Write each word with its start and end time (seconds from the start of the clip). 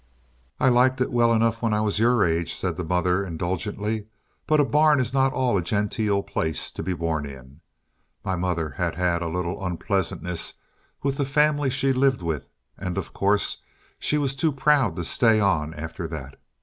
"I 0.59 0.67
liked 0.69 0.99
it 0.99 1.11
well 1.11 1.31
enough 1.31 1.61
when 1.61 1.73
I 1.75 1.81
was 1.81 1.99
your 1.99 2.25
age," 2.25 2.55
said 2.55 2.75
the 2.75 2.83
mother 2.83 3.23
indulgently, 3.23 4.07
"but 4.47 4.59
a 4.59 4.65
barn 4.65 4.99
is 4.99 5.13
not 5.13 5.27
at 5.27 5.33
all 5.33 5.55
a 5.55 5.61
genteel 5.61 6.23
place 6.23 6.71
to 6.71 6.81
be 6.81 6.93
born 6.93 7.27
in. 7.27 7.61
My 8.25 8.35
mother 8.35 8.71
had 8.71 8.95
had 8.95 9.21
a 9.21 9.27
little 9.27 9.63
unpleasantness 9.63 10.55
with 11.03 11.17
the 11.17 11.23
family 11.25 11.69
she 11.69 11.93
lived 11.93 12.23
with, 12.23 12.49
and, 12.79 12.97
of 12.97 13.13
course, 13.13 13.57
she 13.99 14.17
was 14.17 14.35
too 14.35 14.51
proud 14.51 14.95
to 14.95 15.03
stay 15.03 15.39
on 15.39 15.71
after 15.75 16.07
that. 16.07 16.41